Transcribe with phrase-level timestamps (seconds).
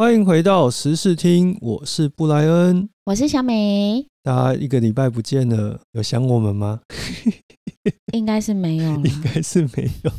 [0.00, 2.88] 欢迎回到时事听，我是布莱恩。
[3.06, 6.78] 我是小美，大家一个礼拜不见了，有想我们吗？
[8.14, 8.92] 应该是没有。
[9.02, 10.12] 应该是没有。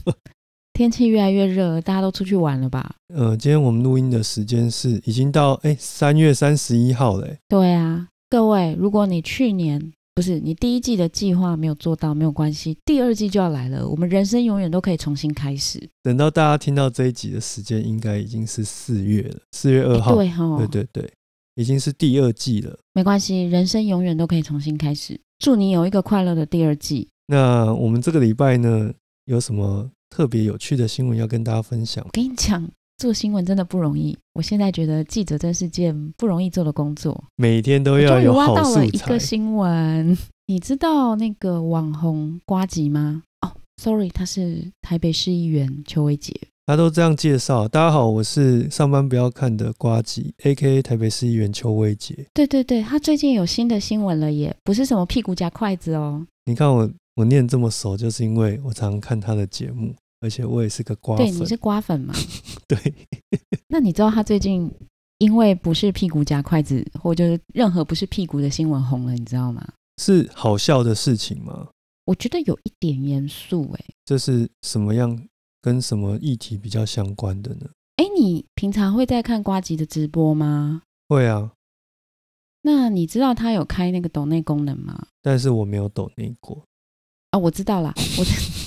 [0.73, 2.94] 天气越来越热，大家都出去玩了吧？
[3.15, 7.38] 呃，今天我们录音的时间是已经到哎三月三十一号嘞。
[7.48, 15.89] 对啊，各位，如果你去年不是你第一季的计划没有做到，没有关系，第二季就要来了，我们人生永远都可以重新开始。
[16.03, 20.16] 等到大家听到这一集的时间，应该已经是四月了，四月二号。
[20.16, 21.13] 对哈，对对对，
[21.55, 22.77] 已经是第二季了。
[22.94, 25.20] 没关系，人生永远都可以重新开始。
[25.38, 27.08] 祝你有一个快乐的第二季。
[27.28, 28.91] 那我们这个礼拜呢，
[29.26, 32.03] 有什么特别有趣的新闻要跟大家分享？
[32.03, 34.16] 我跟你讲，做新闻真的不容易。
[34.34, 38.85] 我现在觉得记者真是件不容易做的工作，每天都要有好素材。
[38.85, 40.16] 一个新闻，
[40.48, 43.23] 你知道那个网红瓜吉吗？
[43.39, 46.34] 哦，sorry，他是台北市议员邱伟杰。
[46.66, 47.66] 他都这样介绍。
[47.67, 52.27] 大家好，我是上班不要看的瓜吉，A.K.A 台北市议员邱伟杰。
[52.34, 56.28] 对对对，他最近有新的新闻了，耶，不是什么屁股夹筷子哦。
[56.44, 56.89] 你看我。
[57.16, 61.25] 我念这么熟，就是因为我常看他的节目，而且我也是个瓜粉。
[61.25, 62.14] 对，你是瓜粉吗？
[62.67, 62.78] 对。
[63.67, 64.72] 那你知道他最近
[65.20, 69.67] 因为不是屁股夹筷子，或就是任何不是屁股的新闻红了，你知道吗？
[70.02, 71.70] 是好笑的事情吗？
[72.06, 73.86] 我觉得有一点严肃，哎。
[74.06, 75.28] 这是什么样？
[75.62, 77.70] 跟什么议题比较相关的呢？
[77.97, 80.84] 哎，你平常会在看瓜吉的直播吗？
[81.09, 81.52] 会啊。
[82.62, 85.08] 那你知道他有开那个抖内功能吗？
[85.22, 86.64] 但是我没有抖内过。
[87.31, 88.23] 啊，我知道啦，我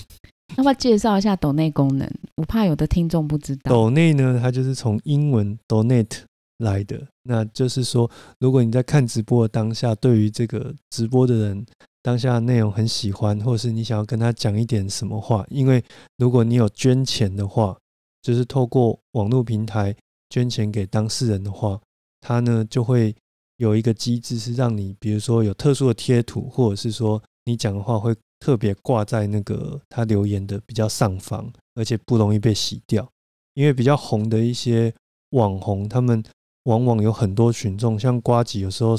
[0.57, 2.11] 要不要介绍一下抖内功能？
[2.37, 3.71] 我怕有的听众不知道。
[3.71, 6.21] 抖内呢，它就是从英文 donate
[6.59, 11.65] 来的，那就是说，如果你在看直播的当下，对于这个直播的人
[12.03, 15.83] 当下的内容很喜欢，或是你想要跟他讲一点什么话，因为
[16.19, 17.77] 如果你有捐钱的话，
[18.21, 19.95] 就是透过网络平台
[20.29, 21.81] 捐钱给当事人的话，
[22.21, 23.15] 他呢就会
[23.57, 28.15] 有一个机制是让你，比如说有特殊的贴图，或者是说你讲的话会。
[28.43, 33.09] 特别挂在那个他留言的比较上方，而且不容易被洗掉。
[33.55, 34.93] 因为比较红的一些
[35.31, 36.21] 网红，他们
[36.65, 38.97] 往往有很多群众，像瓜吉，有时候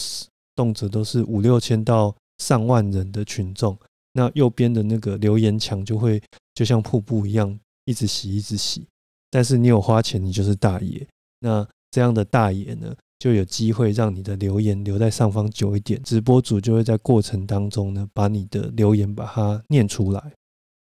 [0.56, 3.78] 动辄都是五六千到上万人的群众。
[4.14, 6.24] 那右边的那个留言墙就会
[6.56, 8.88] 就像瀑布一样，一直洗，一直洗。
[9.30, 11.06] 但是你有花钱，你就是大爷。
[11.40, 12.96] 那这样的大爷呢？
[13.24, 20.22] 就有机会让你的留言留在上方久一点，直播主就会在过程当中呢，把你的留言把它念出来。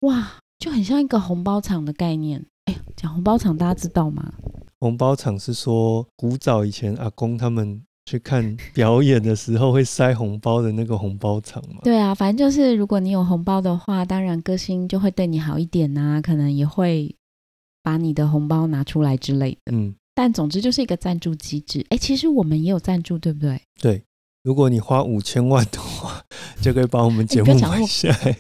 [0.00, 2.44] 哇，就很像一个红包场的概念。
[2.64, 4.34] 哎，讲红包场，大家知道吗？
[4.80, 11.82] 红包场是说古早以前阿公他们去看表演的时候会塞红包的那个红包场嘛？
[11.84, 17.14] 对啊，反正就是如果你有红包的话，当然歌星就会对你好一点呐，可能也会
[17.84, 19.72] 把你的红包拿出来之类的。
[19.72, 19.94] 嗯。
[20.15, 23.61] 但总之就是一个赞助机制，哎，其实我们也有赞助，对不对？
[23.81, 24.03] 对，
[24.43, 26.23] 如果你花五千万的话，
[26.61, 28.37] 就可以把我们节目买下来。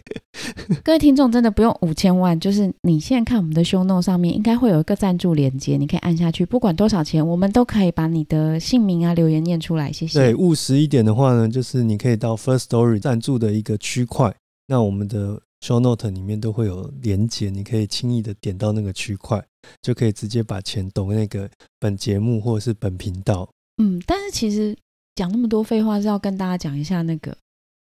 [0.82, 9.92] 各位听众真的不用五千万，就是你现在看我们的 show note 上面应该会有一个赞助链接，你可以按下去，不管多少钱，我们都可以把你的姓名啊、留言念出来。
[9.92, 10.18] 谢谢。
[10.18, 14.34] 对，务实一点的话呢，就是你可以到 First Story 赞助的一个区块，
[14.66, 19.42] 那我们的 show note 里面都会有连接，你可以轻易的点到那个区块。
[19.80, 23.48] 就可以直接把钱抖那个本节目或者是本频道。
[23.76, 24.76] 嗯，但是其实
[25.14, 27.36] 讲那么多废话是要跟大家讲一下那个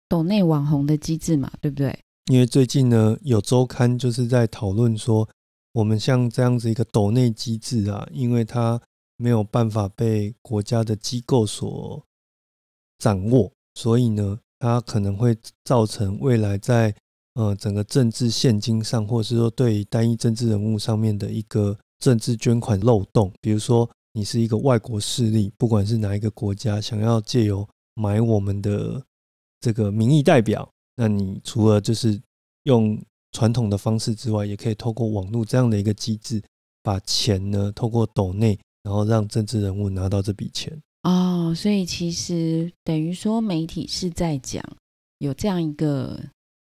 [0.07, 1.99] 抖内网红的机制嘛，对不对？
[2.31, 5.27] 因为最近呢，有周刊就是在讨论说，
[5.73, 8.81] 我们像这样子一个抖内机制啊，因为它
[9.17, 12.01] 没有办法被国家的机构所
[12.99, 16.95] 掌握，所以呢，它可能会造成未来在。
[17.35, 29.03] 呃，整个政治现金上，或者是说对单一政治人物上面的一个政治捐款漏洞，比如说你是一个外国势力，不管是哪一个国家，想要借由买我们的
[29.59, 32.17] 这个民意代表，那你除了就是
[32.63, 32.97] 用
[33.33, 36.41] 传统的方式之外，也可以透过网络这样的一个机制，
[36.81, 40.81] 把钱呢透过斗内，然后让政治人物拿到这笔钱。
[41.03, 44.63] 哦，所以其实等于说媒体是在讲
[45.17, 46.17] 有这样一个。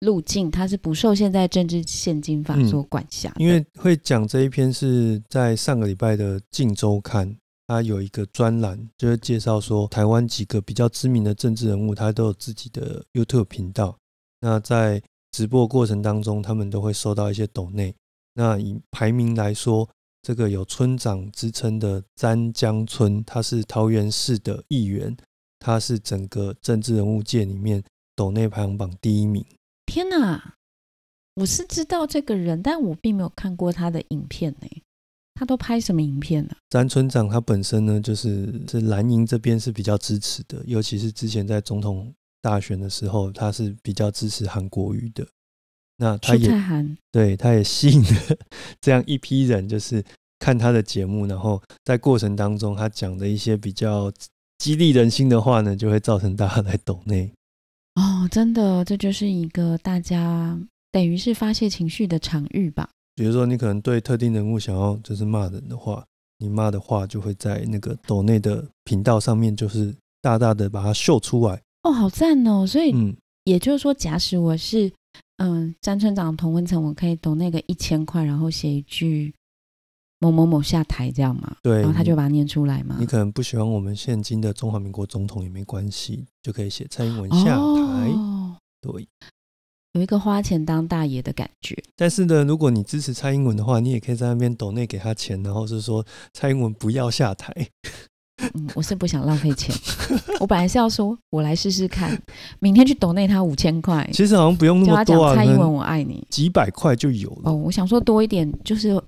[0.04, 7.28] 路径它是不受现在政治现金法所管辖，因为会讲这一篇是在上个礼拜的《镜周刊》，
[7.66, 13.96] 它有一个专栏，就是介绍说台湾几个比较知名的政治人物，他都有自己的 YouTube 频道。
[14.40, 15.02] 那在
[15.32, 17.94] 直播过程当中，他们都会收到一些抖内。
[18.34, 19.88] 那以排名来说，
[20.22, 25.16] 这个有村长之称的詹江村，他是桃园市的议员，
[25.58, 27.82] 他是整个政治人物界里面
[28.14, 29.44] 抖内排行榜第一名。
[29.94, 30.54] 天哪！
[31.36, 34.66] 我是知道这个人，但我并没有看过他的影片呢。
[35.34, 36.56] 他都拍什么影片呢？
[36.68, 42.12] 詹村长他本身呢，就是是蓝营这边是比较支持的，尤其是之前在总统
[42.42, 45.24] 大选的时候，他是比较支持韩国瑜的。
[45.98, 46.50] 那他也
[47.12, 48.36] 对，他也吸引了
[48.80, 50.04] 这样一批人，就是
[50.40, 54.12] 看他的节目，然后在过程当中，他讲的一些比较
[54.58, 57.30] 激励人心的话呢，就会造成大家来抖内。
[57.94, 60.58] 哦，真的，这就是一个大家
[60.90, 62.88] 等于是发泄情绪的场域吧。
[63.14, 66.04] 比如说，你可能对特定人物想要就是骂人的话，
[66.38, 71.60] 你骂的话就会在那个抖内的频道上面，就是大大的把它秀出来。
[71.82, 72.66] 哦，好赞哦！
[72.66, 73.14] 所以，嗯，
[73.44, 74.92] 也就是说，假使我是。
[75.38, 79.34] 嗯，张村长同温层，我可以抖那个一千块，然后写一句
[80.24, 81.56] 某某某下台这样嘛？
[81.62, 82.96] 对，然后他就把它念出来嘛？
[82.98, 87.60] 你可能不喜欢我们现今的中华民国总统也没关系，就可以写蔡英文下台。
[87.60, 89.06] 哦对，
[89.92, 91.76] 有一个花钱当大爷的感觉。
[91.96, 97.54] 但是呢，如果你支持蔡英文的话，你也可以在那边抖内给他钱，然后是说蔡英文不要下台。
[98.54, 99.74] 嗯，我是不想浪费钱。
[100.40, 102.20] 我本来是要说，我来试试看，
[102.58, 104.06] 明天去抖内他五千块。
[104.12, 107.42] 其实好像不用那么多啊，蔡英文我爱你，几百块就有了。
[107.44, 109.00] 哦，我想说多一点，就是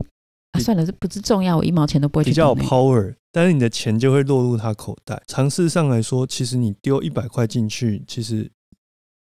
[0.59, 2.31] 算了，这不是重要，我一毛钱都不会去。
[2.31, 5.23] 比较有 power，但是你的钱就会落入他口袋。
[5.27, 8.51] 尝试上来说，其实你丢一百块进去，其实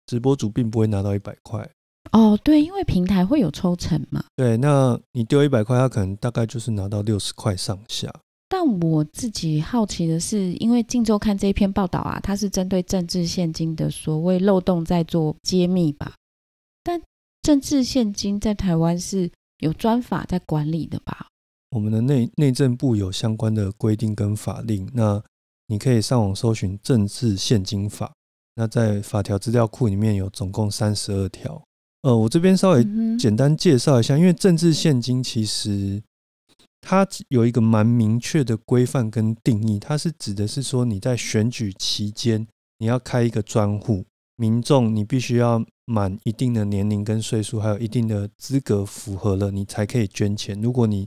[0.06, 1.68] 直播主并不会拿到一百块。
[2.12, 4.24] 哦，对，因为平台会有抽成嘛。
[4.36, 8.12] 对，那你丢一百块，他可能大概就是拿到六十块上下。
[8.46, 16.12] 但我自己好奇的是，因为《镜周刊》这一篇报道啊，它是针对政治现金的所谓漏洞在做揭秘吧？
[16.84, 17.00] 但
[17.42, 19.28] 政治现金在台湾是
[19.58, 21.28] 有专法在管理的吧？
[21.70, 25.22] 我们的内内政部有相关的规定跟法令，那
[25.66, 28.06] 你可以上网搜寻《政治现金法》，
[28.56, 31.62] 那在法条资料库里面有总共三十二条。
[32.02, 32.84] 呃，我这边稍微
[33.18, 36.02] 简单介绍一下，因为政治现金其实。
[36.86, 42.46] 它有一个蛮明确的规范跟定义，它是指的是说你在选举期间
[42.76, 44.04] 你要开一个专户，
[44.36, 50.60] 民众你必须要满一定的年龄跟岁数，还有一定的资格符合了，你才可以捐钱。
[50.60, 51.06] 如果你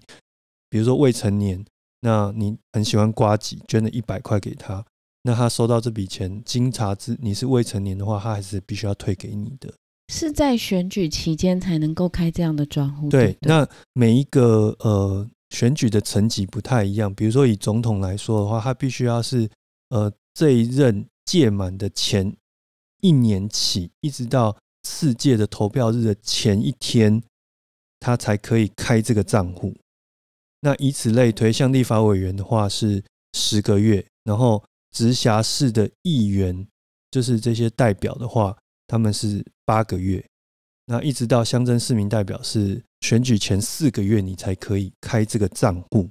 [0.69, 1.65] 比如说未成年，
[2.01, 4.85] 那你很喜欢瓜吉，捐了一百块给他，
[5.23, 9.73] 那他收到这笔钱，经查之你是未成年的话，他还是必须要退给你的。
[10.13, 13.09] 是在选举期间才能够开这样的专户？
[13.09, 15.27] 对，那每一个呃。
[15.51, 19.49] 选举的层级不太一样，比如说以总统来说的话，他必须要是
[19.91, 22.35] 呃这一任届满的前
[22.99, 24.53] 一年起，一直到
[24.87, 27.21] 次届的投票日的前一天，
[27.99, 29.75] 他才可以开这个账户。
[30.61, 33.03] 那以此类推，像立法委员的话是
[33.33, 36.65] 十个月，然后直辖市的议员，
[37.11, 38.57] 就是这些代表的话，
[38.87, 40.23] 他们是八个月。
[40.85, 46.09] 那一直到乡镇市民代表是选举前四个月，你才可以开这个账户。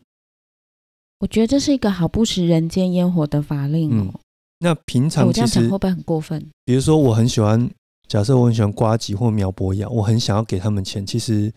[1.19, 4.20] 我觉得这是一个好不食人间烟火的法令哦。
[4.58, 6.50] 那平常其实会不会很过分？
[6.64, 7.69] 比如说，我很喜欢，
[8.08, 11.05] 假设我很喜欢瓜吉或苗博雅，我很想要给他们钱。
[11.05, 11.53] 其实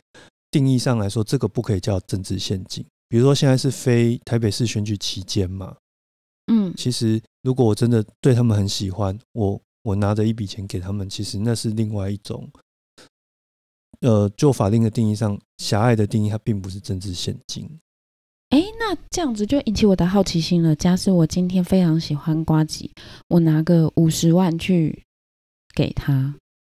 [0.51, 2.85] 定义上来说，这个不可以叫政治献金。
[3.07, 5.75] 比如说，现在是非台北市选举期间嘛，
[6.51, 12.49] 嗯，其实如果我真的对他们很喜欢，我我拿着一笔钱给他们，其实那是另外一种。
[14.01, 17.69] 呃，就法令的定义上，狭隘的定义，它并不是政治现金。
[18.49, 20.75] 哎，那这样子就引起我的好奇心了。
[20.75, 22.91] 假设我今天非常喜欢瓜吉，
[23.27, 25.03] 我拿个五十万去
[25.75, 26.33] 给他，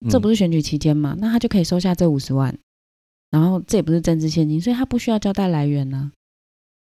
[0.09, 1.15] 这不是选举期间嘛？
[1.19, 2.57] 那他就可以收下这五十万，
[3.31, 6.11] 然后这也不是政治现金，所以他不需要交代来源呢。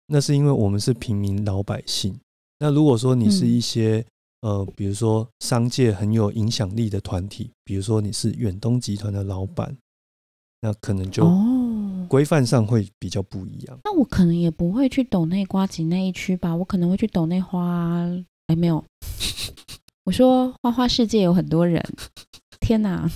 [0.07, 2.19] 那是因为我们是平民老百姓。
[2.59, 4.05] 那如果说你是一些
[4.43, 9.77] 呃，比如说商界很有影响力的团体，比如说你是远东集团的老板。
[10.61, 11.31] 那可能就
[12.09, 13.79] 规范上会比较不一样。
[13.85, 18.01] 那我可能也不会去抖内瓜子那一区吧，我可能会去抖内花。
[18.47, 18.83] 哎，没有，
[20.05, 21.85] 我说花花世界有很多人。
[22.65, 23.11] 天哪，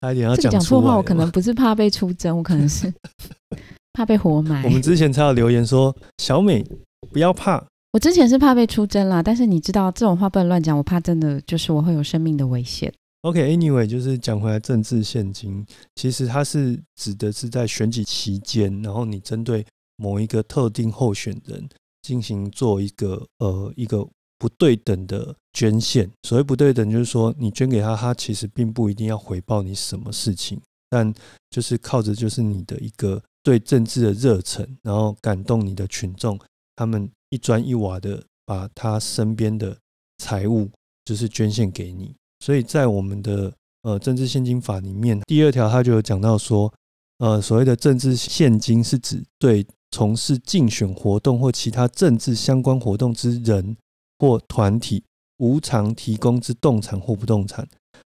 [0.00, 2.92] 差点要讲错话，我可能不是怕被出征，我可能是
[3.92, 4.64] 怕被活埋。
[4.64, 6.64] 我们之前才有留言说小美
[7.10, 12.92] 不要怕，我之前是怕被出征啦，但是你知道这种话不能乱讲，我怕真的就是我会有生命的危险。
[13.22, 15.64] OK，Anyway，就是讲回来，政治现金
[15.96, 21.68] 其实它是指的是在选举期间，然后你针对某一个特定候选人
[22.02, 24.06] 进行做一个呃一个
[24.46, 26.08] 不对等的捐献。
[26.22, 31.12] 所谓不对等，就是说你捐给他，他其实并不一定要回报你什么事情，但
[31.50, 36.38] 就是靠着就是你的一个对政治的热忱，然后感动你的群众，
[36.76, 39.76] 他们一砖一瓦的把他身边的
[40.18, 40.70] 财物
[41.04, 42.14] 就是捐献给你。
[42.44, 46.72] 所以在我们的呃政治现金法里面，第二条它就有讲到说，
[47.18, 53.76] 呃所谓的政治现金是指对从事竞选活动或其他政治相关活动之人
[54.18, 55.02] 或团体，
[55.38, 57.66] 无偿提供之动产或不动产，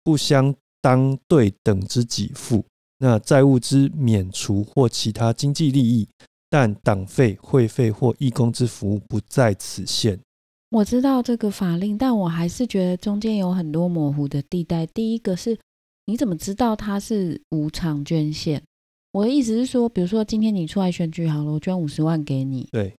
[0.03, 2.63] 不相当对等之给付。
[2.99, 6.07] 那债务之免除或其他经济利益，
[6.49, 10.19] 但党费、会费或义工之服务不在此限。
[10.69, 14.85] 我知道这个法令，但我还是觉得中间有很多模糊的地带。
[14.87, 15.57] 第一个是，
[16.07, 18.61] 你怎么知道它是无偿捐献？
[19.13, 22.93] 我的意思是说，比如说今天你出来选举好了，我捐五十万给你，对，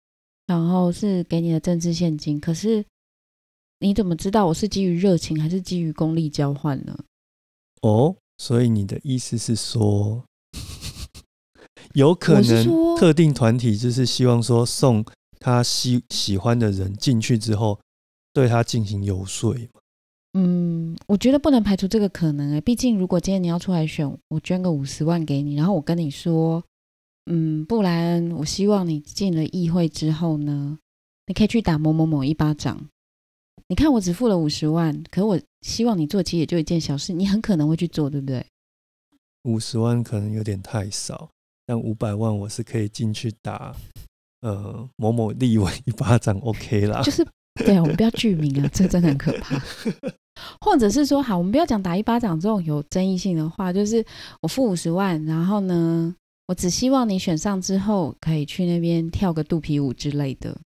[0.48, 2.40] 然后是给你的政治现金。
[2.40, 2.84] 可是
[3.82, 6.98] 你怎么知道我是基于热情还是基于功利交换呢？
[7.84, 8.16] 哦。
[8.40, 10.24] 所以你的意思是说，
[11.96, 15.04] 有可能特定团体就是希望说送
[15.40, 17.80] 他喜喜欢的人进去之后，
[18.32, 19.56] 对他进行游说
[20.36, 22.62] 嗯，我觉得不能排除这个可能诶。
[22.62, 26.64] 毕竟如果今天你要出来选，我捐个五十万给你，然后我跟你说，
[27.30, 30.80] 嗯，不然我希望你进了议会之后呢，
[31.26, 32.88] 你可以去打某某某一巴掌。
[33.68, 38.46] 你看，我只付了五十万，可我希望你做，其实也就一件小事，你很可能会去做，对不对？
[39.44, 41.30] 五十万可能有点太少，
[41.66, 43.76] 但五百万我是可以进去打，
[44.42, 47.02] 呃，某某立委一巴掌，OK 啦。
[47.02, 49.62] 就是，对啊，我们不要具名啊， 这真的很可怕。
[50.62, 54.06] 或者是说，好，我们不要讲打一巴掌这种有争议性的话，就是
[54.42, 56.16] 我付五十万，然后呢，
[56.48, 60.58] 我只希望你选上之后，可以去那边跳个肚皮舞之类的。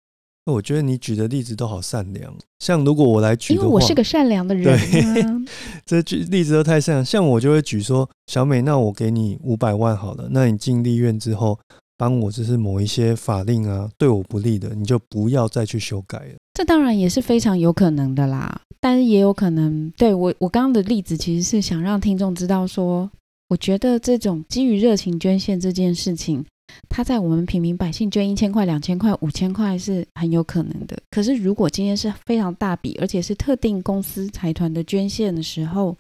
[0.46, 4.76] 那我觉得你举的例子都好善良，像如果我来举，因为我是个善良的人，
[5.86, 7.06] 这举例子都太善良。
[7.06, 11.60] 像我就会举说，小美，那我给你五百万好了，那你进立院之后，
[11.96, 16.36] 帮我就是某一些法令啊，对我不利的，你就不要再去修改了。
[16.56, 23.10] 这当然也是非常有可能的啦，但是也有可能，对我我刚刚的例子其实是想让听众知道说，
[23.52, 26.46] 我觉得这种基于热情捐献这件事情。
[26.88, 30.98] 它在我们平民百姓捐一千块、两千块、五千块是很有可能的。
[31.10, 35.98] 可是，如果今天是非常大笔，而且是特定公司财团的捐献的时候，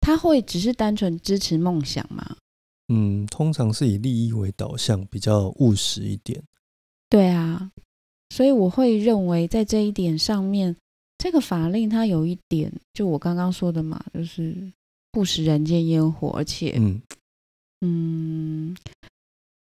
[0.00, 2.36] 他会只是单纯支持梦想吗？
[2.86, 6.40] 嗯，通常是以利益为导向，比较务实一点。
[7.10, 7.72] 对啊，
[8.30, 10.76] 所以我会认为在这一点上面，
[11.18, 14.72] 这个法令它有一点，就我刚刚说的嘛，就是
[15.14, 17.00] 不食人间烟火，而且，嗯
[17.82, 18.76] 嗯。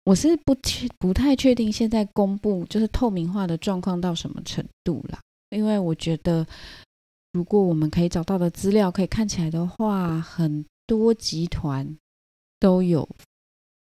[0.04, 5.18] 我是不确不太确定现在公布就是透明化的状况到什么程度啦，
[5.50, 6.46] 因为我觉得
[7.32, 11.98] 如果我们可以找到的资料可以看起来的话，很多集团
[12.60, 13.08] 都有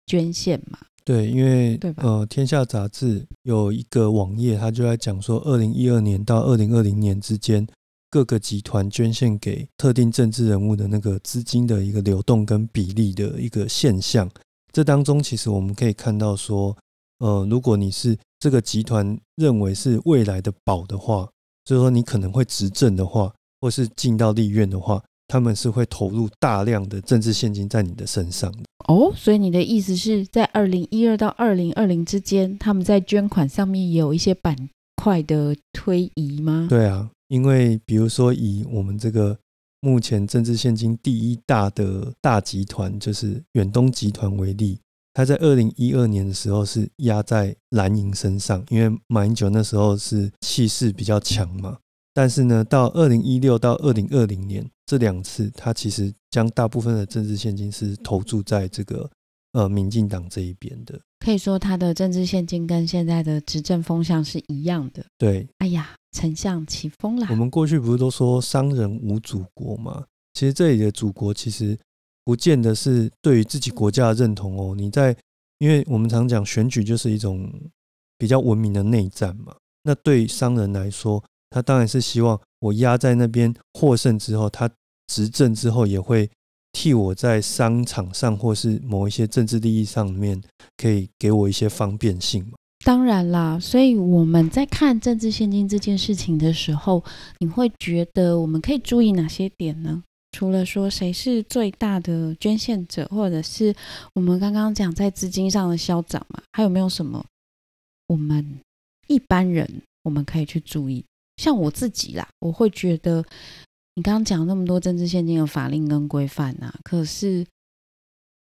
[0.07, 0.79] 捐献嘛。
[1.05, 7.67] 对，因为呃，天下杂志有一个网页，它就在讲说，二零一二年到二零二零年之间，
[8.09, 14.29] 各个集团捐献给特定政治人物的那个资金的一个流动跟比例的一个现象。
[14.71, 16.75] 这当中，其实我们可以看到说，
[17.19, 21.27] 呃，如果你是这个集团认为是未来的宝的话，
[21.65, 28.59] 就是说你可能会执政的话，或是进到立院的话，他们是会投入大量的政治现金在你的身上的。
[28.87, 34.55] 哦，所以你的意思是在二零一二到二零二零之间，他们在捐款上面也有一些板
[34.95, 36.67] 块的推移吗？
[36.69, 39.39] 对啊，因为比如说以我们这个。
[39.81, 44.77] 目前政治现金第一大的大集团就是远东集团为例，
[45.13, 51.77] 它在二零一二年的时候是压在蓝营身上，因为马英九那时候是气势比较强嘛。
[52.13, 59.09] 但是呢，到二零一六到二零二零年这两次，它其实将大部分的政治现金是投注在这个
[59.53, 60.99] 呃民进党这一边的。
[61.19, 65.05] 可以说，他的政治现金跟现在的执政风向是一样的。
[65.17, 65.95] 对，哎呀。
[66.11, 67.27] 丞相起风了。
[67.29, 70.03] 我们过去不是都说商人无祖国吗？
[70.33, 71.77] 其实这里的祖国其实
[72.25, 74.73] 不见得是对于自己国家的认同哦。
[74.75, 75.15] 你在，
[75.59, 77.47] 因为我们常讲选举就是一种
[78.17, 79.55] 比较文明的内战嘛。
[79.83, 84.67] 那对商人来说，他当然是希望我压在那边获胜之后，他
[85.05, 86.27] 执政之后也会
[86.71, 90.41] 替我在商场上或是某一些政治利益上面
[90.77, 92.53] 可以给我一些方便性嘛。
[92.85, 97.03] 当然啦，所以我们在看政治现金这件事情的时候，
[97.39, 100.01] 你会觉得我们可以注意哪些点呢？
[100.31, 103.75] 除了说谁是最大的捐献者，或者是
[104.13, 107.25] 我们刚刚讲在资金上的消长嘛，还有没有什么
[108.07, 108.59] 我们
[109.07, 111.03] 一般人我们可以去注意？
[111.37, 113.25] 像我自己啦，我会觉得
[113.99, 117.45] 你刚刚讲那么多政治现金的法令跟规范啊，可是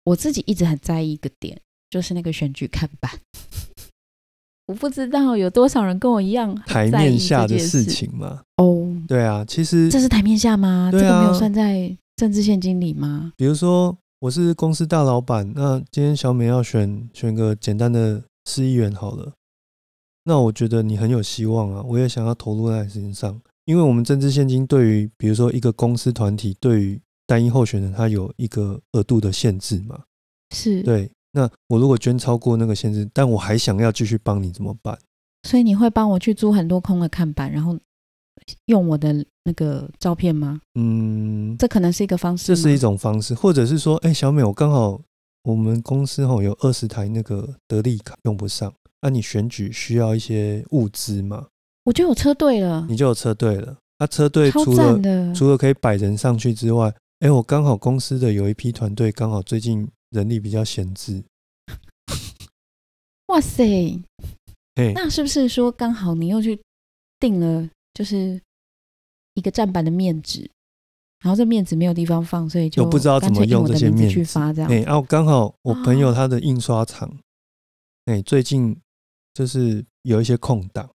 [0.04, 1.60] 我自己一直很在意一个点，
[1.90, 3.12] 就是那个选举看板。
[4.68, 8.40] 我不知道有多少人跟我一样台面下的事情吗？
[8.56, 10.88] 哦，对啊，其实这是台面下吗？
[10.90, 13.34] 这个没有算在政治现金里吗？
[13.36, 19.34] 比如说，我是公司大老板，那今天小美要选选个简单的市议员好了，
[20.24, 30.04] 那我觉得你很有希望啊，我也想要投入在事情上，因为我们政治现金对于比如说一个公司团体对于单一候选人，他有一个额度的限制嘛，
[30.54, 31.11] 是对。
[31.33, 34.97] 那我如果捐超过那个限制，但我还想要继续帮你怎么办？
[35.49, 37.76] 所以你会帮我去租很多空的看板，然后
[38.66, 40.61] 用我的那个照片吗？
[40.75, 42.47] 嗯，这可能是一个方式。
[42.47, 45.00] 这是一种方式，或者是说，哎，小美，我刚好
[45.42, 51.49] 我们公司吼有二十台那个得力卡用不上，那你选举需要一些物资嘛？
[51.84, 53.76] 我就有车队了，你就有车队了。
[53.98, 61.22] 那车队除了除了可以摆人上去之外，哎，我刚好公司的有一批团队刚好最近人力比较闲置。
[63.28, 64.02] 哇塞！
[64.94, 66.60] 那是不是说刚好你又去
[67.20, 68.40] 订了，就是
[69.34, 70.50] 一个站板的面纸，
[71.22, 74.70] 然后这面纸没有地方放，所以就不知道怎么用这些面去发这样。
[74.70, 77.16] 哎，然后刚好我朋友他的印刷厂，
[78.06, 78.76] 哎，最近
[79.32, 80.90] 就是有一些空档，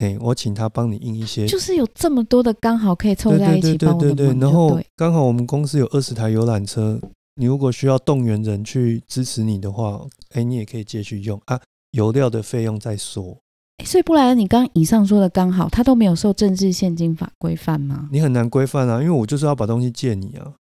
[0.00, 6.98] 哎，我请他帮你印一些，就是有这么多的刚好可以凑在一起帮我对，然后刚好我们公司有二十台游览车，
[7.36, 10.00] 你如果需要动员人去支持你的话，
[10.32, 11.60] 哎，你也可以借去用啊。
[11.92, 13.36] 油料的费用再说，
[13.84, 18.08] 所以布莱恩，你刚以上说的刚好，他都没有受政治现金法规范吗？
[18.12, 20.54] 你很难规范啊，因为我就是要把东西借你啊。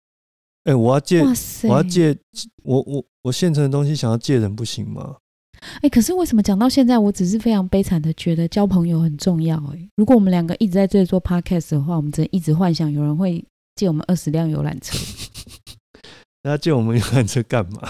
[0.65, 1.23] 哎，我要借，
[1.65, 2.17] 我要借，
[2.63, 5.17] 我我我现成的东西想要借人不行吗？
[5.83, 9.57] 哎，可是为什么讲到现在，我只是非常悲惨的觉得交朋友很重要。
[9.73, 13.45] 哎，如果我们两个一直在这里做 podcast 的话，我们只能一直幻想有人会
[13.75, 14.97] 借我们二十辆游览车。
[16.45, 17.89] 那借我们游览车干嘛？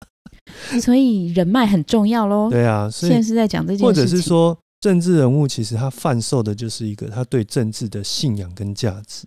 [0.80, 2.50] 所以人脉很重要喽。
[2.50, 3.86] 对啊，现在是在讲这件事情。
[3.86, 9.26] 或者是说，政治人物其实他贩售的就是一个他对政治的信仰跟价值。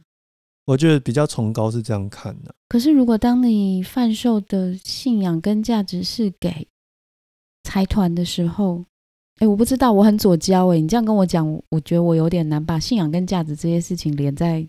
[0.65, 2.53] 我觉得比较崇高是这样看的。
[2.67, 6.67] 可是，如果当你贩售的信仰跟价值是给
[7.67, 8.81] 财团的时候，
[9.39, 10.79] 哎，我不知道，我很左交哎。
[10.79, 14.65] 你这样跟我讲，我觉得我有点难把信仰跟价值这些事情连在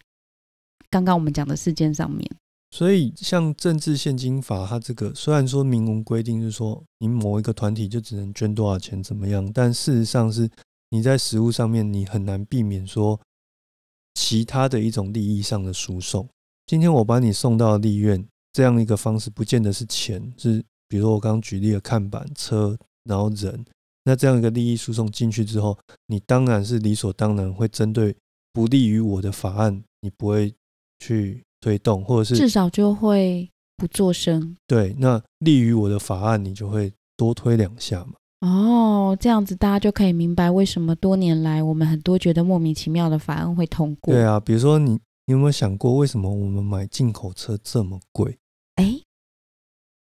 [0.90, 2.28] 刚刚我们讲的事件上面。
[2.72, 10.50] 所以，像政治现金法，它这个虽然说明文规定是说你某一个团体就只能捐多少钱怎么样，但事实上是
[10.90, 13.18] 你在实物上面你很难避免说
[14.14, 16.28] 其他的一种利益上的输送。
[16.66, 23.64] 今天我把你送到立院这样一个方式，不见得是钱，是比如说我刚刚举例的看板车，然后人，
[24.04, 28.16] 那这样一个利益输送进去之后，你当然是理所当然会针对
[28.52, 30.54] 不利于我的法案，你不会
[30.98, 31.42] 去。
[31.60, 34.56] 推动，或者是至少就会不作声。
[34.68, 38.12] 对，那利于我的法案，你就会多推两下嘛。
[38.48, 44.14] 哦，这样子大家就可以明白为什么多年来我们很多觉得莫名其妙的法案会通过。
[44.14, 44.92] 对啊，比如说你，
[45.26, 48.38] 你有没有想过为什么我们买进口车这么贵？
[48.76, 49.00] 哎，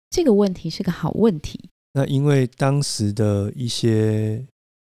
[0.09, 1.69] 这个问题是个好问题。
[1.93, 4.45] 那因为当时的一些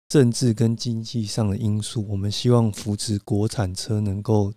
[0.09, 4.53] 政治跟经济上的因素，我们希望扶持国产车能够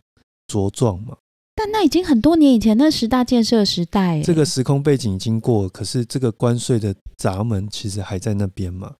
[0.48, 1.18] 茁壮嘛。
[1.56, 8.96] 但那已经很多年以前，那十大建设时代，这个时空背景已经过，可是这个关税的闸门其实还在那边嘛？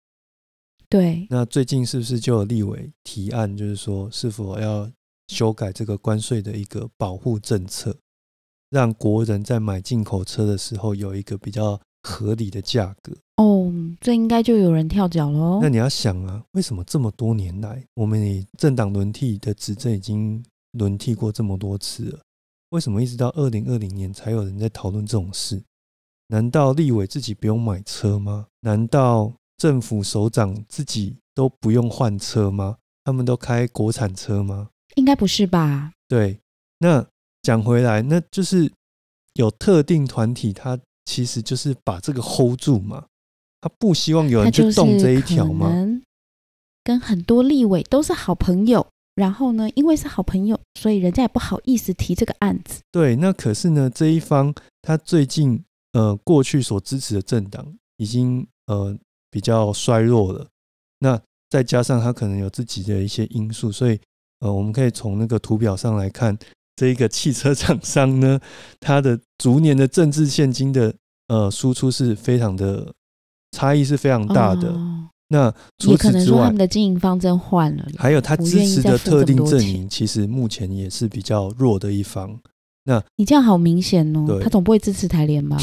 [0.90, 1.28] 对。
[1.30, 4.90] 那最近是不是就有立委提案，就是说是否要
[5.28, 7.96] 修改这个关税的一个保护政策，
[8.76, 13.14] 让国人在买进口车的时候有一个比较合理的价格？
[13.38, 15.60] 哦，这应该就有人跳脚喽。
[15.62, 22.20] 那你要想啊，为什么这么多年来，我们以政党轮替的执政已经轮替过这么多次了？
[22.72, 25.64] 为什么一直到二零二零年才有人在讨论这种事？
[26.28, 28.48] 难道立委自己不用买车吗？
[28.60, 32.76] 难道政府首长自己都不用换车吗？
[33.06, 34.68] 他们都开国产车吗？
[34.96, 35.94] 应该不是吧？
[36.10, 36.42] 对，
[36.80, 37.08] 那
[37.46, 38.72] 讲回来，那就是
[39.36, 43.06] 有特定团体，他其实就是把这个 hold 住嘛，
[43.62, 45.72] 他不希望有人去动这一条嘛？
[46.84, 48.88] 跟很多立委都是好朋友。
[49.16, 49.70] 然后呢？
[49.76, 52.82] 因为是好朋友，所以人家也不好意思提这个案子。
[52.92, 58.94] 对，那可是呢，这一方他最近呃过去所支持的政党已经呃
[59.32, 60.46] 比较衰弱了。
[61.00, 61.18] 那
[61.50, 63.98] 再加上他可能有自己的一些因素，所以
[64.42, 66.38] 呃我们可以从那个图表上来看，
[66.76, 68.40] 这一个汽车厂商呢，
[68.80, 70.94] 它的逐年的政治现金的
[71.28, 72.94] 呃输出是非常的
[73.52, 74.76] 差异是非常大的。
[75.30, 82.40] 那除此之外，他们的经营方针换了，还有他支持的特定阵营，其实目前也是比较弱的一方。
[82.84, 85.58] 那你这样好明显哦，他总不会支持台联吧？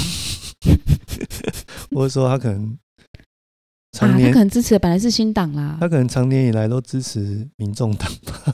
[1.95, 2.65] 或者说他可能
[4.01, 8.53] 啊，他可能支持的本来是新党啦，他可能长年以来都支持民众党吧？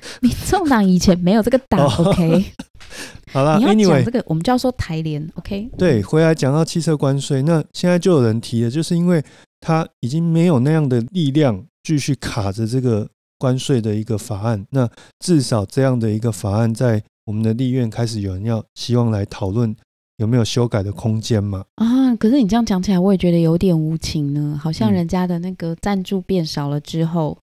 [0.20, 2.44] 民众党以前没有这个党，OK？
[3.32, 5.70] 好了，你要讲这个，我们就要说台联，OK？
[5.78, 9.22] 对，回来讲到汽车关税，那现在就有人提了，就是因为。
[9.64, 14.66] 他已经没有那样的力量继续卡着这个关税的一个法案。
[14.70, 19.72] 那至少这样的一个法案，在我们的立院开始有人要希望来讨论
[20.16, 21.64] 有没有修改的空间嘛？
[21.76, 24.58] 啊，可是你这样讲起来，我也觉得有点无情呢。
[24.60, 27.38] 好像人家的那个赞助变少了之后，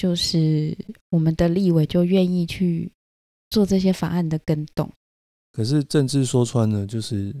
[0.00, 0.74] 就是
[1.10, 2.90] 我们的立委就愿意去
[3.50, 4.90] 做这些法案的跟动。
[5.52, 7.36] 可是政治说穿了，就是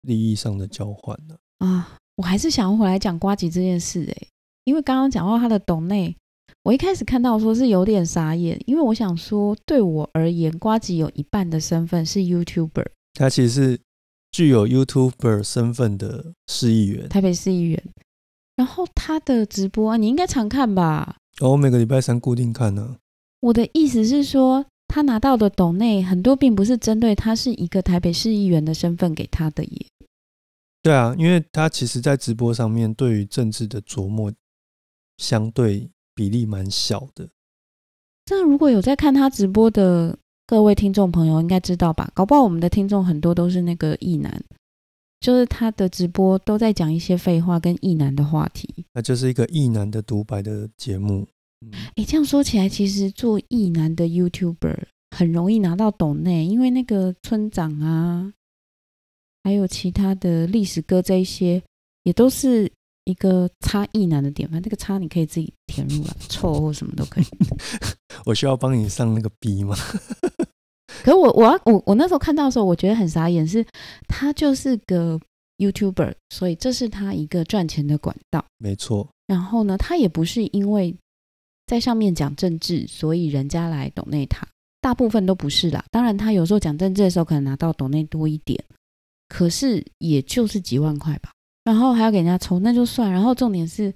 [0.00, 1.36] 利益上的交换呢。
[1.58, 4.26] 啊，我还是想回来讲瓜吉这件事哎，
[4.64, 6.16] 因为刚刚讲到他的董内，
[6.62, 13.80] 我一开始看到说是有点傻眼，因为我想说，对我而言，瓜吉有一半的身份是 YouTuber，他其实是
[14.32, 17.82] 具有 YouTuber 身份的市议员，台北市议员。
[18.56, 21.17] 然后他的直播你应该常看吧？
[21.40, 22.96] 哦，我每个礼拜三固定看呢。
[23.40, 24.66] 我的意思是说。
[24.90, 29.86] 他拿到的董内很多，并不是针对他是一个台北市议员的身份给他的耶。
[30.82, 34.32] 对啊，因为他其实，在直播上面对于政治的琢磨，
[35.18, 37.28] 相对比例蛮小的。
[38.24, 42.10] 这如果有在看他直播的各位听众朋友，应该知道吧？
[42.14, 44.42] 搞不好我们的听众很多都是那个异男，
[45.20, 48.84] 就是他的直播都在讲一些废话跟异男的话题。
[48.92, 51.26] 那就是一个异男的独白的节目。
[51.96, 54.84] 哎，这样说起来，其实做意男的 YouTuber
[55.16, 58.32] 很容易拿到董内，因为那个村长啊，
[59.42, 61.60] 还有其他的历史哥这一些，
[62.04, 62.70] 也都是
[63.04, 64.62] 一个差意男的典范。
[64.62, 67.24] 那个差你可以自己填入了， 错或什么都可以。
[68.24, 69.74] 我需要帮你上那个 B 吗？
[71.04, 73.64] 可是我我要我我那时候看到的时候，我觉得很傻眼，是
[74.06, 75.20] 他就是个
[75.58, 78.44] YouTuber，所以这是他一个赚钱的管道。
[78.58, 79.08] 没错。
[79.26, 80.96] 然后呢，他也不是因为。
[81.66, 84.48] 在上面讲政治，所以人家来懂内他，
[84.80, 85.84] 大部分都不是啦。
[85.90, 88.58] 当然，他有时候讲政治的时候，可能拿到懂内多一点，
[89.28, 91.30] 可是也就是几万块吧。
[91.64, 93.12] 然后还要给人家抽，那就算。
[93.12, 93.92] 然后重点是，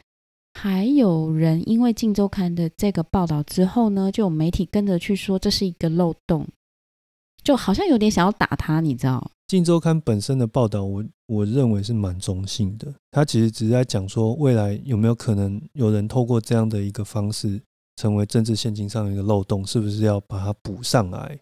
[0.52, 6.46] 还有人因为《镜周刊》的这个报道之后呢，就有媒体跟着去说这是一个漏洞，
[7.42, 9.30] 就好像有点想要打他，你知道？
[9.46, 12.94] 《镜周刊》本身的报道，我我认为是蛮中性的。
[13.10, 17.60] 他其实只是在讲说，未来有没有可能有人透过这样的一个方式，
[17.96, 21.38] 成为政治现金上的一个漏洞，是不是要把它补上来，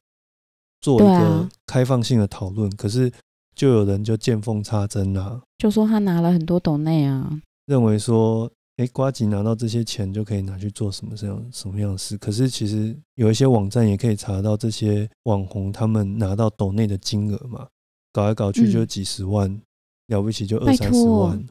[0.81, 2.69] 做一个开放性的讨论？
[2.77, 3.13] 可是
[3.55, 8.51] 就有人就见缝插针啊，就说他拿了很多斗内啊，认为说。
[8.81, 12.17] 哎，瓜吉拿到这些钱就可以拿去做什么这样什么样的事？
[12.17, 17.69] 可是其实有一些网站也可以查到这些网红他们拿到抖内的金额嘛，
[18.11, 19.61] 搞来搞去就几十万，
[20.07, 21.45] 了不起就二三十万，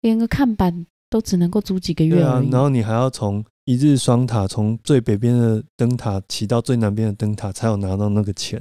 [0.00, 2.42] 连个看板都只能够租几个月啊。
[2.50, 8.60] 然后你还要从一日双塔从最北边的灯塔骑到最南边的灯塔，才有拿到那个钱。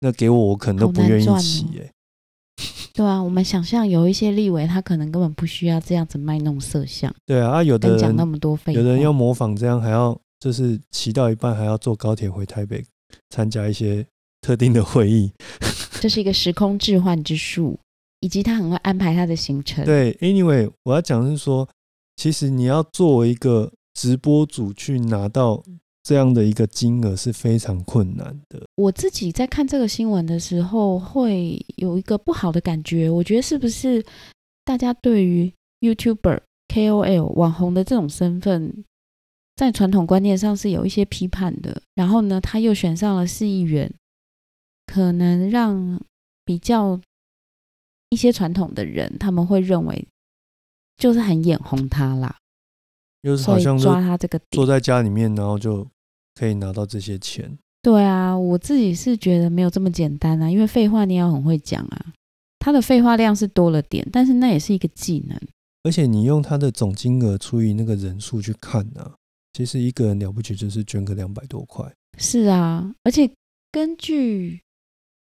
[0.00, 1.92] 那给我，我可能都不愿意骑哎。
[2.94, 7.14] 对啊，我们想象有一些立委，他可能根本不需要这样子卖弄色相。
[7.26, 12.84] 对啊，有的人讲那么多废话有的人要模仿这样，还要就是骑到一半还要坐高铁回台北
[13.30, 14.06] 参加一些
[14.40, 15.32] 特定的会议。
[16.00, 17.78] 这是一个时空置换之术，
[18.20, 19.84] 以及他很会安排他的行程。
[19.84, 21.68] 对，Anyway，我要讲是说，
[22.16, 25.62] 其实你要作为一个直播主去拿到。
[26.02, 28.66] 这样的一个金额是非常困难的。
[28.74, 33.08] 我自己在看这个新闻的时候，会有一个不好的感觉。
[33.08, 34.04] 我觉得是不是
[34.64, 38.84] 大家对于 YouTuber、KOL、网红的这种身份，
[39.54, 41.82] 在传统观念上是有一些批判的。
[41.94, 43.92] 然后呢，他又选上了市议员，
[44.86, 46.00] 可能让
[46.44, 47.00] 比较
[48.10, 50.06] 一些传统的人，他们会认为
[50.96, 52.36] 就是很眼红他啦。
[53.22, 55.86] 就是好像抓他这个坐在家里面，然后就
[56.34, 57.56] 可以拿到这些钱。
[57.80, 62.06] 对啊，我自己是觉得没有这么简单啊，因为废话你要很会讲啊。
[62.58, 65.36] 他的废话量是多了点，但是那也是一个技能。
[65.82, 69.12] 而且你用他的总金额除以那个人数去看呢，
[69.52, 71.84] 其实一个人了不起就是捐个两百多块。
[72.18, 73.28] 是啊，而且
[73.72, 74.60] 根据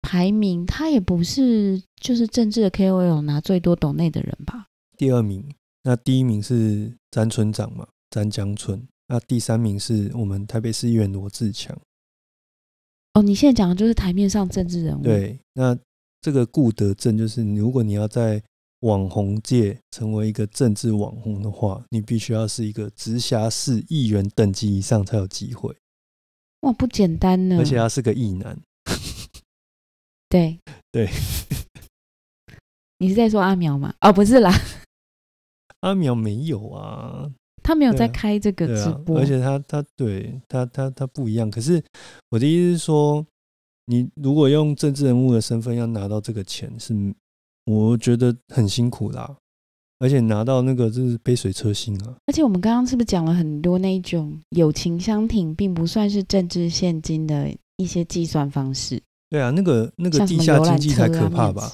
[0.02, 4.68] 排名，他也不是就是政治的 KOL 拿最多董内的人吧？
[4.98, 5.44] 第二名。
[5.88, 8.88] 那第一名是詹村长嘛，詹江村。
[9.08, 11.80] 那第三名是我们台北市议员罗志强。
[13.14, 15.04] 哦，你现在讲的就是台面上政治人物。
[15.04, 15.78] 对，那
[16.22, 18.42] 这个顾德正就是，如果你要在
[18.80, 25.76] 网红界成为一个政治网红的话，你必须要是一个直辖市议员等级以上才有机会。
[26.62, 27.60] 哇，不简单呢！
[27.60, 28.60] 而且他是个艺男。
[30.28, 30.60] 对
[30.92, 31.08] 对，
[32.98, 33.94] 你是在说阿苗吗？
[34.02, 34.52] 哦，不是啦。
[35.86, 37.30] 阿苗没有啊，
[37.62, 41.50] 他没有在开这个直播，而且他他对他他他不一样。
[41.52, 41.82] 可是
[42.32, 43.24] 我的意思是说，
[43.86, 46.94] 你如果用政治人物的身份要拿到这个钱，是
[47.66, 49.38] 我觉得很辛苦啦。
[50.00, 52.16] 而且拿到那个就是杯水车薪啊。
[52.26, 59.00] 而且我们刚刚是不是讲了很多那种友情相挺，并不算是政治现金的一些计算方式？
[59.30, 61.72] 对啊，那个那个地下经济才可怕吧？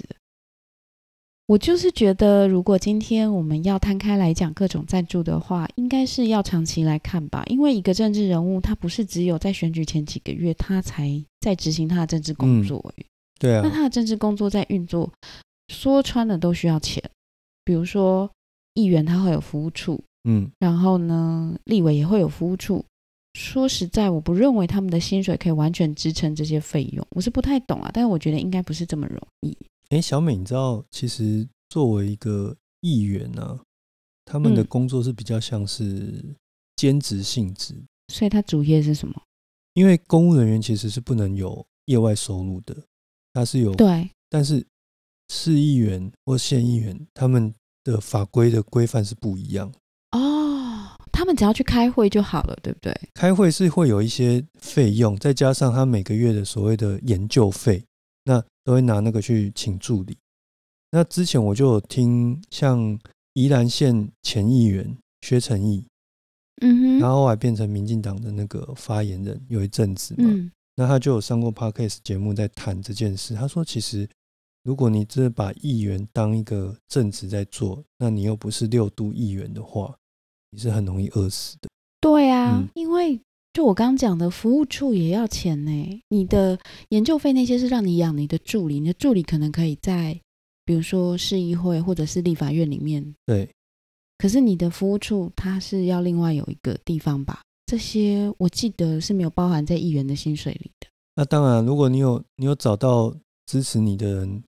[1.51, 7.43] 我就是觉得，如果今天我们要摊开来讲各种赞助的话，应该是要长期来看吧。
[7.47, 12.81] 因为一个政治人物，他不是只有在选举前几个月，他才在执行他的政治工作。
[13.37, 13.61] 对啊。
[13.65, 15.11] 那他的政治工作在运作，
[15.67, 17.03] 说穿了都需要钱。
[17.65, 18.31] 比如说，
[18.75, 22.85] 议员他会有服务处，嗯，然后呢，立委也会有服务处。
[23.33, 27.05] 说实在，我不认为他们的薪水可以完全支撑这些费用。
[27.09, 29.53] 我是不太懂啊，但是我觉得应该不是这么容易。
[29.91, 33.59] 哎，小美，你知道，其实作为一个议员呢，
[34.23, 36.23] 他们的工作是比较像是
[36.77, 37.75] 兼职性质，
[38.07, 39.21] 所以他主业是什么？
[39.73, 42.73] 因为公务人员其实是不能有业外收入的，
[43.33, 44.65] 他是有对，但是
[45.27, 49.69] 市议员或县议员他们的法规的规范是不一样
[50.11, 52.97] 哦，他们只要去开会就好了，对不对？
[53.13, 57.83] 开会是会有一些费用，再加上他每个月的所谓的研究费。
[58.23, 60.17] 那都会拿那个去请助理。
[60.91, 62.99] 那之前我就有听，像
[63.33, 65.85] 宜兰县前议员薛成义，
[66.61, 73.33] 嗯哼，然后后来变成民进党的那个发言人，有一阵子嘛，那他就有上过 podcast 节目在谈这件事。
[73.33, 74.07] 他说，其实
[74.63, 79.95] 如果你真的把议员当一个正职在做，那你又不是六度议员的话，
[80.49, 81.69] 你是很容易饿死的。
[81.99, 83.19] 对啊，因为。
[83.53, 86.01] 就我刚刚讲的，服务处也要钱呢。
[86.09, 86.57] 你的
[86.89, 90.19] 研究费那些是让你养你的助理，你的助理可能可以在，
[90.63, 93.15] 比如说市议会或者是立法院里面。
[93.25, 93.49] 对。
[94.17, 97.41] 可是你的服务处它是要另外有一个地方吧？
[97.65, 100.87] 这些我记得是没有包含在议员的薪水里的。
[101.15, 103.13] 那当然，如果你有你有找到
[103.47, 104.43] 支持你的人，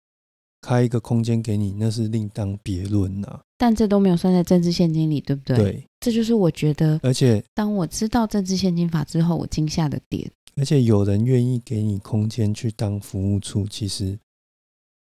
[0.61, 3.41] 开一个空间给你，那是另当别论呐。
[3.63, 5.55] 但这都没有算在政治现金里，对不对？
[5.55, 6.99] 对，这就是我觉得。
[7.01, 10.29] 而且，当我知道政治现金法之后，我惊吓的点。
[10.57, 14.19] 而且，有人愿意给你空间去当服务处，其实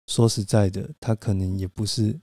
[0.06, 2.16] 说实在的，他可能也不是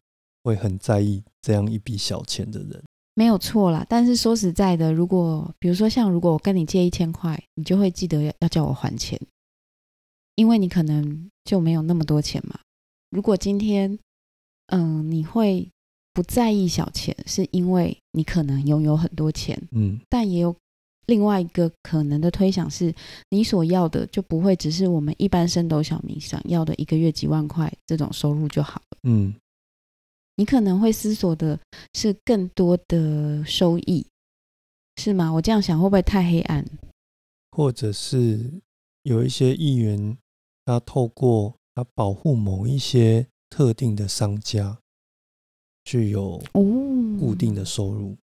[0.46, 2.82] 会很在意这样一笔小钱的人。
[3.14, 9.20] 没有错啦，但是说实在的，如果比如说像如果我跟你借一千块，你就会记得要要叫我还钱，
[10.36, 12.58] 因为你可能就没有那么多钱嘛。
[13.10, 14.00] 如果今天，
[14.68, 15.70] 嗯，你会。
[16.14, 20.56] 不在意小钱，是因为你可能拥有很多钱，嗯，但也有
[21.08, 22.94] 另外一个可能的推想是，
[23.30, 29.34] 你所要的就不会只是我们一般升斗小民想要的一个月几万块这种收入就好了，嗯，
[30.36, 31.60] 你可能会思索的
[31.94, 34.06] 是更多的收益，
[34.98, 35.32] 是吗？
[35.32, 36.66] 我这样想会不会太黑暗？
[37.52, 38.52] 或者是
[39.04, 40.18] 有一些议员，
[40.66, 44.78] 他透过他保护某一些特定的商家。
[45.84, 46.42] 具有
[47.20, 48.16] 固定的收入，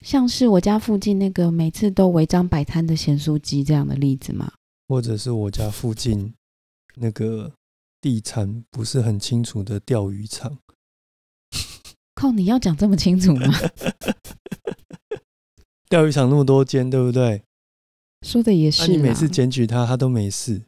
[0.00, 4.52] 像是我家附近那个每次都违章摆摊的咸酥鸡这样的例子吗？
[4.88, 6.34] 或者是我家附近
[6.96, 7.50] 那个
[8.00, 10.58] 地产不是很清楚的钓鱼场？
[12.14, 13.46] 靠，你要讲这么清楚吗？
[15.88, 17.42] 钓鱼场那么多间，对不对？
[18.26, 18.90] 说的也是。
[18.90, 20.62] 你每次检举他，他都没事。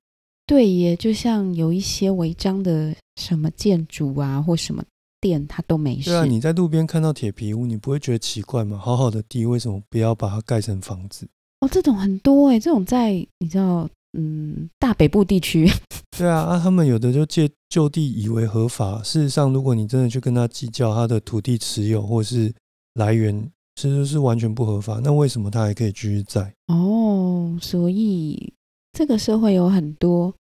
[0.47, 4.85] 对耶，就像有一些违章的什么建筑啊，或什么。
[5.25, 6.11] 店他都没事。
[6.11, 8.77] 对啊，你在路边看到铁皮屋，你不会觉得奇怪吗？
[8.77, 11.27] 好好的地，为什么不要把它盖成房子？
[11.61, 15.67] 哦，这种很多哎，这种在你知道，嗯，大北部地区。
[16.19, 22.53] 对啊，啊，他们有的就借就地以为合法，事实上，如果你真的去跟他计较他的土地持有或是
[22.95, 25.01] 来源，其实是完全不合法。
[25.03, 26.53] 那为什么他还可以继续在？
[26.67, 28.53] 哦，所以
[28.93, 30.35] 这个社会有很多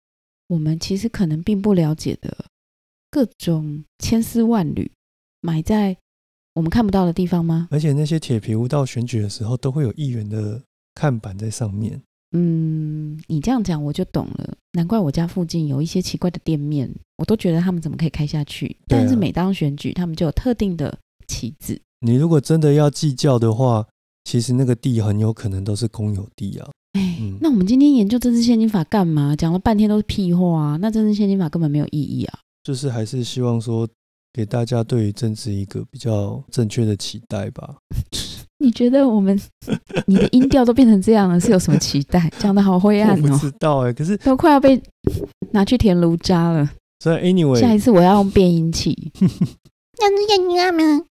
[0.48, 2.36] 我们其实可能并不了解的。
[3.12, 4.90] 各种千丝万缕
[5.42, 5.94] 埋在
[6.54, 7.68] 我们看不到的地方吗？
[7.70, 10.60] 而且那些铁皮屋到选举的时候都会有议员的
[10.94, 12.00] 看板在上面。
[12.34, 14.54] 嗯，你这样讲我就懂了。
[14.72, 18.74] 难怪我家附近有一些奇怪的店面，我都觉得他们怎么可以开下去？
[18.88, 20.98] 但是每当选举，他们就有特定的
[21.28, 21.78] 旗子。
[22.00, 23.86] 你如果真的要计较的话，
[24.24, 26.70] 其实那个地很有可能都是公有地啊。
[26.92, 29.36] 哎，那我们今天研究政治现金法干嘛？
[29.36, 30.78] 讲了半天都是屁话啊！
[30.80, 32.38] 那政治现金法根本没有意义啊！
[32.62, 33.88] 就是还是希望说
[34.32, 37.76] 给大家对于政治一个比较正确的期待吧。
[38.58, 39.36] 你觉得我们
[40.06, 42.30] 你的音调都变成这样了，是有什么期待？
[42.38, 43.28] 讲的好灰暗哦。
[43.28, 44.80] 不知道哎，可是都快要被
[45.50, 46.70] 拿去填炉渣了。
[47.00, 49.10] 所以 anyway，下一次我要用变音器。
[49.98, 51.04] 那是演员吗？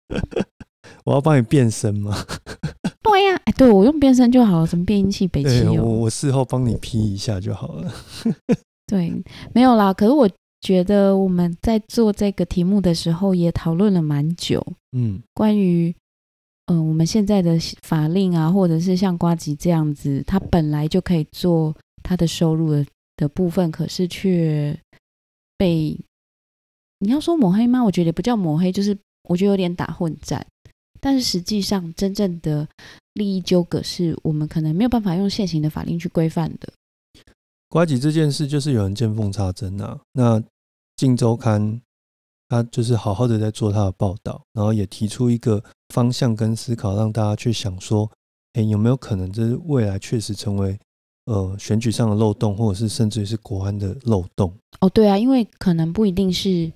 [1.03, 2.15] 我要帮你变声吗？
[3.03, 4.67] 对呀，哎，对我用变声就好了。
[4.67, 5.27] 什么变音器？
[5.27, 7.91] 北汽我我事后帮你 P 一下就好了。
[8.87, 9.11] 对，
[9.53, 9.93] 没有啦。
[9.93, 10.29] 可是我。
[10.61, 15.93] 觉得我们在做这个题目的时候也讨论了蛮久，嗯，关于
[16.67, 22.85] 嗯我们现在的法令啊，或者是像瓜吉这样子，他本来就可以做他的收入的
[23.17, 24.77] 的部分，可是却
[25.57, 25.99] 被
[26.99, 27.83] 你要说抹黑吗？
[27.83, 28.95] 我觉得不叫抹黑，就是
[29.27, 30.45] 我觉得有点打混战。
[30.99, 32.67] 但是实际上，真正的
[33.15, 36.71] 利益纠葛是我们可能没有办法用现行的法令去规范的。
[37.71, 39.97] 瓜吉这件事就是有人见缝插针啊。
[40.11, 40.37] 那
[40.97, 41.61] 《镜周刊》
[42.49, 48.11] 他就是好好的在做他的报道，然后也提出一个方向跟思考，让大家去想说：，
[48.51, 50.77] 哎，有没有可能这是未来确实成为
[51.27, 54.53] 呃选举上的漏洞，或者是甚至于是国安的漏洞？
[54.81, 56.69] 哦，对啊，因为可能不一定是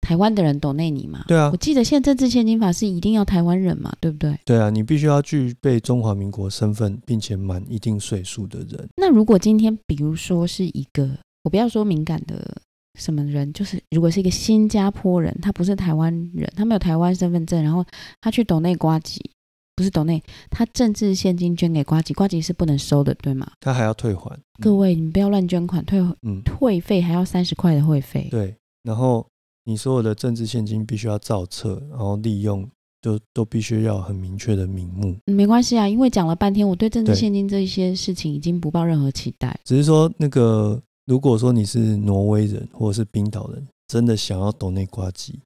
[0.00, 1.24] 台湾的人懂内你嘛。
[1.28, 4.38] 对啊，我记得现在政治现金法是一定要台湾人嘛，对不对？
[4.44, 8.88] 对啊，你必须要具备中华民国身份，并且满一定岁数的人。
[8.96, 11.08] 那如果今天，比如说是一个，
[11.44, 12.62] 我不要说敏感的。
[12.98, 13.50] 什么人？
[13.52, 17.84] 就是如果是一个新加坡人，他不是台湾人，他没有台湾身份证，然后
[18.20, 19.30] 他去抖内瓜吉，
[19.76, 23.48] 不是抖内，他政治现金捐给瓜吉，瓜吉是不能收的，对吗？
[23.60, 24.36] 他还要退还。
[24.60, 28.26] 各位，你不要乱捐款，退嗯退费还要三十块的会费。
[28.28, 29.24] 对，然后
[29.64, 32.68] 你所有的政治现金必须要造册，然后利用，
[33.02, 35.16] 就都必须要很明确的名目。
[35.26, 40.80] 没关系啊，因为讲了半天，我对政治现金这一些事情已经不抱任何期待，只是说那个。
[41.06, 45.40] 如果说你是挪威人或者是冰岛人，真的想要懂内挂机，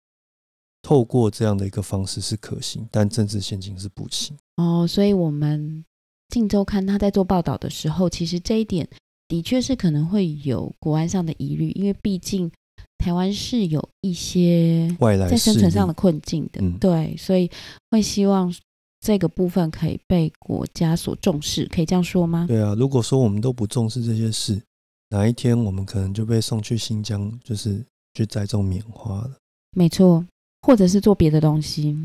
[0.82, 4.36] 透过这样的一个方式是可行，但政治现金是不行。
[4.56, 5.82] 哦，所以我们
[6.28, 8.86] 晋周刊他在做报道的时候，其实这一点
[9.26, 12.50] 的确是可能会有国安上的疑虑，因为毕竟
[12.98, 17.50] 台湾是有一些外来在生存上的困境的，对，所以
[17.90, 18.54] 会希望
[19.00, 22.46] 这个部分可以被国家所重视，可以这样说吗？
[22.48, 24.60] 对啊，如果说我们都不重视这些事。
[25.10, 29.30] 哪一天我们可能就被送去新疆，就是去栽种棉花了。
[29.76, 30.24] 没错，
[30.62, 31.96] 或者是做别的东西。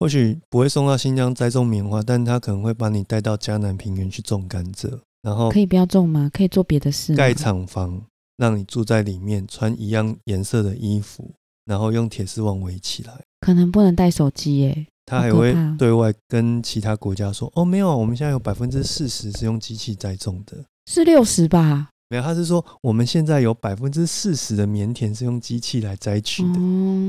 [0.00, 6.28] 或许不会送到新疆栽种棉花，但他可能会把你带到迦南平原去种甘蔗，然后可以不要种吗？
[6.32, 7.14] 可以做别的事。
[7.14, 8.02] 盖厂房，
[8.36, 11.30] 让你住在里面，穿一样颜色的衣服，
[11.64, 13.12] 然后用铁丝网围起来。
[13.40, 14.86] 可能不能带手机耶。
[15.04, 26.60] 他还会对外跟其他国家说：“哦，没有，我们现在有百分之四十是用机器栽种的，是六十吧？”没有，他是说我们现在有百分之四十的棉田是用机器来摘取的，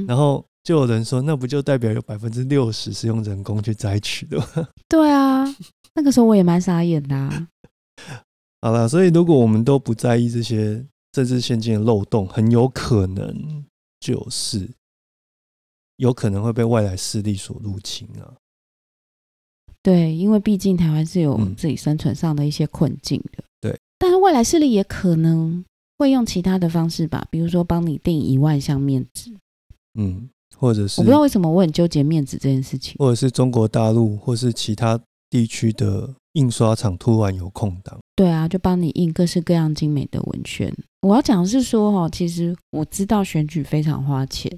[0.07, 4.67] 然后就有人说，那不就代表有百分之六十是用人工去摘取的吗？
[4.89, 5.45] 对啊，
[5.93, 7.47] 那个时候我也蛮傻眼的。
[8.59, 10.83] 好了，所以如果我们都不在意这些
[11.13, 13.63] 政治现金的漏洞，很有可能
[14.01, 14.69] 就是
[15.95, 18.33] 有可能会被外来势力所入侵啊。
[19.81, 23.43] 对，因为毕竟台湾是有自己生存上的一些困境的。
[23.61, 25.63] 对但是外来势力也可能
[25.97, 29.31] 会用其他的方式吧，比如说帮你订一万项面子，
[29.93, 34.99] 嗯，或者是我不知道为什么我很纠结面子这件事情，或者是中国大陆或是其他
[35.29, 40.71] 地区的印刷厂突然有空档，对啊，就帮你印各式各样精美的文宣。
[41.01, 44.51] 我要讲的是说哈，其实我知道选举非常花钱，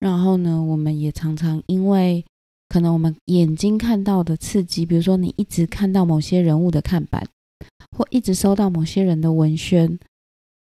[0.00, 2.24] 然后呢，我们也常常因为
[2.68, 7.26] 可能我们眼睛看到的刺激，比如说你一直看到某些人物的看板。
[7.96, 9.98] 或一直收到某些人的文宣，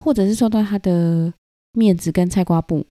[0.02, 1.34] 或者是收到他的
[1.72, 2.86] 面子跟菜瓜布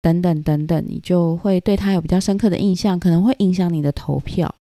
[0.00, 4.54] 等等等等，你就会对他有比较深刻的印象，可能会影响你的投票。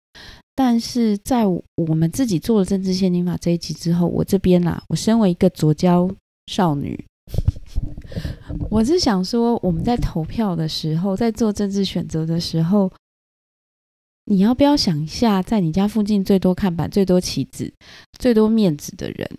[0.55, 6.09] 但是在我们自己做了政治现金法这一集之后，我这边啦，我身为一个左交
[6.47, 7.05] 少女，
[8.71, 12.91] 我是想说，我们在投票的时候，在做政治选择的时候。
[14.27, 17.71] 你要不要想一下，在你家附近最多看板、最多旗子、
[18.17, 19.29] 最多面子的人，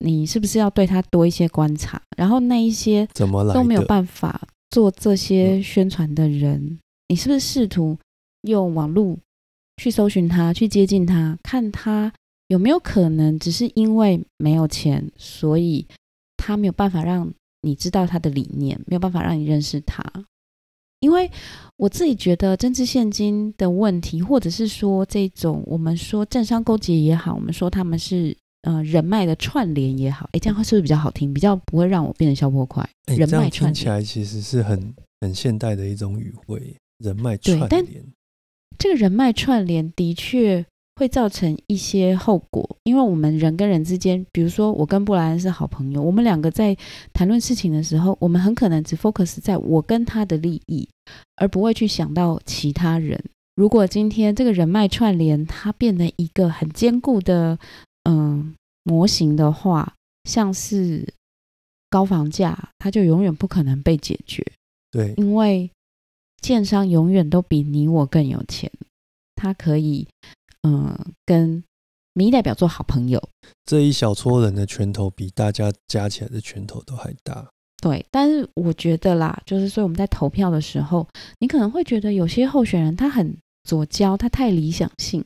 [0.00, 2.02] 你是不是要对他多一些观察？
[2.16, 7.96] 然后那一些怎么都没有办法做这些宣传的人，你是不是试图
[8.42, 9.16] 用网络
[9.76, 12.12] 去搜寻他、去接近他，看他
[12.48, 15.86] 有没有可能只是因为没有钱，所以
[16.36, 17.32] 他没有办法让
[17.62, 20.04] 你知道他的理念，没有办法让你认识他？
[21.00, 21.30] 因为
[21.76, 31.34] 我自己觉得政治现金的问题，或者是说这种我们说政商勾结也好，我们说他们是呃人脉的串联也好，哎，这样话是不是比较好听？
[31.34, 32.88] 比较不会让我变成消破块。
[33.06, 38.02] 人脉串听起来其实是很很现代的一种语汇，人脉串联。
[38.78, 40.64] 这个人脉串联的确。
[40.96, 46.76] 会造成一些后果，因为我们人跟人之间，比如说我跟布莱恩是好朋友，我们两个在
[47.12, 50.88] 谈论事情的时候，我们很可能只 focus 在我跟他的利益，
[51.34, 53.20] 而不会去想到其他人。
[53.56, 57.58] 如果今天这个人脉串联它变得一个很坚固的
[58.08, 58.54] 嗯
[58.84, 59.94] 模型的话，
[60.30, 61.12] 像是
[61.90, 64.46] 高房价，它就永远不可能被解决。
[64.92, 65.68] 对，因为
[66.44, 68.70] 建商永远都比你我更有钱，
[69.34, 70.06] 他可以
[70.60, 71.64] 嗯跟
[72.12, 73.30] 民意代表做好朋友。
[73.64, 77.48] 这一小撮人的拳头比大家加起来的拳头都还大。
[77.82, 85.24] 对，但是我觉得啦，就是所以我们在投票的时候，你可能会觉得有些候选人他很左交，他太理想性。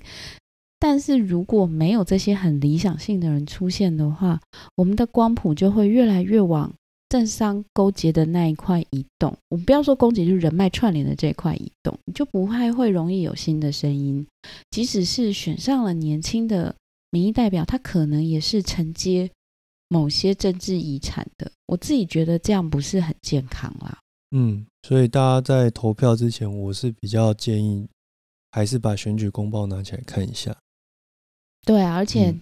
[0.79, 4.41] 但是如果没有这些很理想性的人出现的话，
[4.77, 6.73] 我们的光谱就会越来越往
[7.09, 9.37] 政商勾结的那一块移动。
[9.49, 14.27] 我们不要说勾结，就是人脉串联的这一块移动，就不太会容易有新的声音。
[14.71, 16.75] 即使是选上了年轻的
[17.11, 19.31] 民意代表，他可能也是承接
[19.89, 21.51] 某些政治遗产的。
[21.67, 23.99] 我自己觉得这样不是很健康啦。
[24.31, 27.89] 嗯，所以大家在投票之前，我是比较建议
[28.51, 30.55] 还是把选举公报拿起来看一下。
[31.63, 32.35] 对啊，而且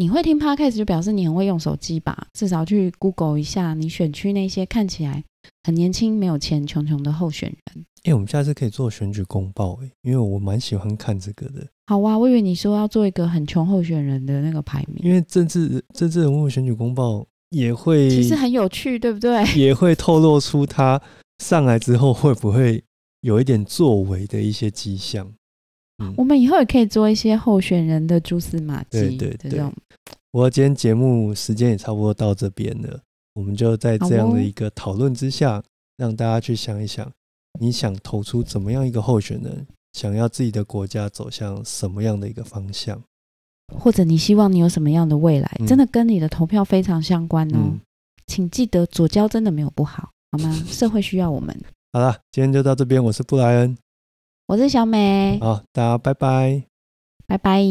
[0.00, 2.26] 你会听 podcast 就表示你很会用手机吧？
[2.32, 5.22] 至少去 Google 一下你选区那些看起来
[5.62, 7.84] 很年轻、没有钱、穷穷的候选人。
[8.04, 11.66] 哎，我们下次可以做选举公报哎，因为我蛮喜欢看这个的。
[11.88, 15.04] 好啊，我以为你说要做一个很穷候选人的那个排名。
[15.04, 19.44] 因为政治政治人物选举公报也会，其实很有趣，对不对？
[19.54, 20.98] 也会透露出他
[21.44, 22.82] 上来之后会不会
[23.20, 25.30] 有一点作为的一些迹象。
[26.16, 29.64] 我们以后也可以做一些候选人的蛛丝马迹，对对对。
[30.32, 33.00] 我今天节目时间也差不多到这边了，
[33.34, 35.62] 我们就在这样的一个讨论之下，
[35.96, 37.10] 让大家去想一想，
[37.58, 43.02] 你想投出怎么样一个候选人，想要自己的国家走向什么样的一个方向，
[43.76, 47.76] 或者你希望你有什么样的未来，真的跟你的投票非常相关哦。
[48.28, 50.52] 请记得左交真的没有不好，好吗？
[50.68, 51.60] 社会需要我们。
[51.92, 53.76] 好了，今天就到这边，我是布莱恩。
[54.50, 56.64] 我是小美，好，大家拜拜，
[57.28, 57.62] 拜拜。